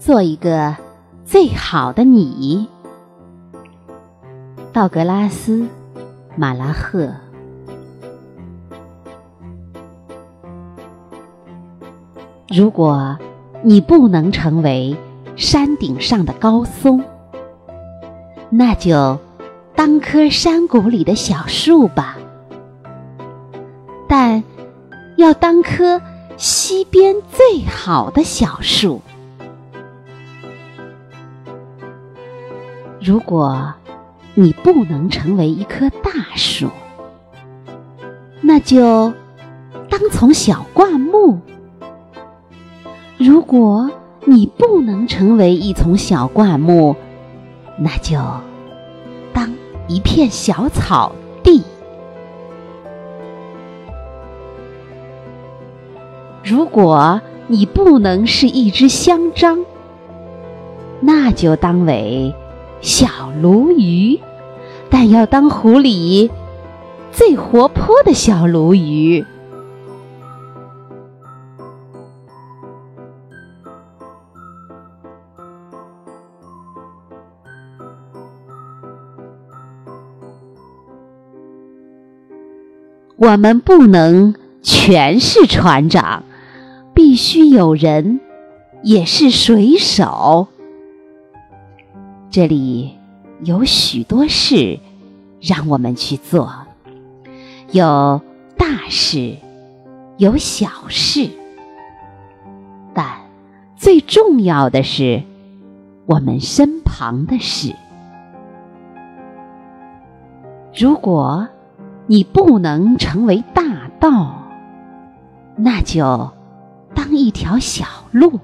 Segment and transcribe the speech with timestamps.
[0.00, 0.74] 做一个
[1.26, 2.66] 最好的你。
[4.72, 5.58] 道格拉斯·
[6.36, 7.12] 马拉赫。
[12.48, 13.18] 如果
[13.62, 14.96] 你不能成为
[15.36, 17.04] 山顶上的高松，
[18.48, 19.18] 那就
[19.76, 22.16] 当棵山谷里的小树吧。
[24.08, 24.42] 但
[25.18, 26.00] 要当棵
[26.38, 29.02] 溪边最好的小树。
[33.02, 33.72] 如果
[34.34, 36.68] 你不能成为一棵大树，
[38.42, 39.12] 那就
[39.88, 41.40] 当从小灌木。
[43.16, 43.90] 如果
[44.24, 46.94] 你不能成为一丛小灌木，
[47.78, 48.18] 那就
[49.32, 49.50] 当
[49.88, 51.62] 一片小草地。
[56.44, 59.64] 如果你不能是一只香樟，
[61.00, 62.34] 那就当为
[62.80, 63.06] 小
[63.40, 64.20] 鲈鱼，
[64.88, 66.30] 但要当湖里
[67.12, 69.24] 最活泼的小鲈鱼。
[83.16, 86.24] 我们不能全是船长，
[86.94, 88.20] 必须有人
[88.82, 90.48] 也是水手。
[92.30, 92.96] 这里
[93.42, 94.78] 有许多事
[95.40, 96.52] 让我们去做，
[97.72, 98.20] 有
[98.56, 99.36] 大事，
[100.16, 101.28] 有小事，
[102.94, 103.06] 但
[103.76, 105.22] 最重要的是
[106.06, 107.74] 我们身旁的事。
[110.76, 111.48] 如果。
[112.06, 114.42] 你不能成为大道，
[115.54, 116.32] 那就
[116.92, 118.40] 当一条小路；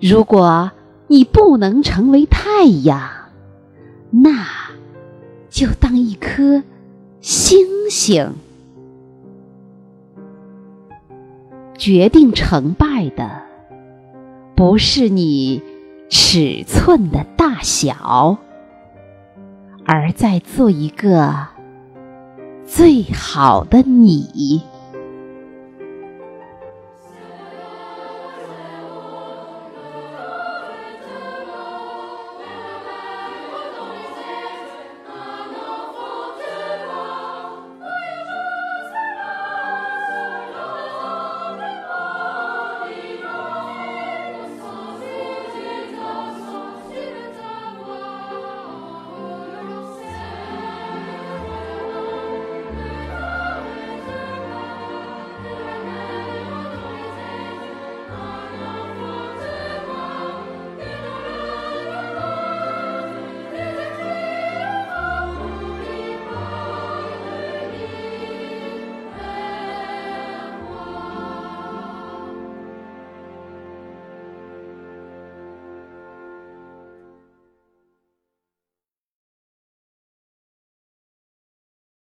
[0.00, 0.70] 如果
[1.08, 3.10] 你不能成为太阳，
[4.10, 4.46] 那
[5.50, 6.62] 就当一颗
[7.20, 8.34] 星星。
[11.76, 13.42] 决定成败的
[14.54, 15.62] 不是你
[16.10, 18.38] 尺寸的大小，
[19.84, 21.48] 而在做一个。
[22.66, 24.62] 最好的你。